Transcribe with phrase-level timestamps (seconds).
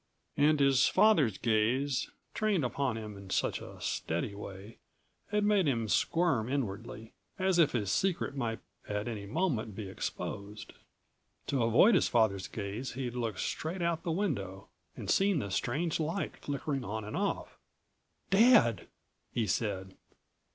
[0.35, 4.79] And his father's gaze, trained upon him in such a steady way,
[5.29, 10.73] had made him squirm inwardly, as if his secret might at any moment be exposed.
[11.45, 15.99] To avoid his father's gaze he'd looked straight out the window and seen the strange
[15.99, 17.59] light flickering on and off.
[18.31, 18.87] "Dad!"
[19.31, 19.95] he said.